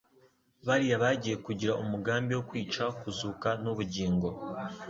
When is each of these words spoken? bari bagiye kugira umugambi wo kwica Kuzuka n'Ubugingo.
bari 0.67 0.87
bagiye 1.03 1.35
kugira 1.45 1.77
umugambi 1.83 2.31
wo 2.33 2.43
kwica 2.49 2.83
Kuzuka 2.99 3.49
n'Ubugingo. 3.63 4.27